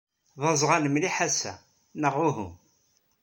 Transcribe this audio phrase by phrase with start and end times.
[0.41, 1.53] D aẓɣal mliḥ ass-a,
[2.01, 2.47] neɣ uhu?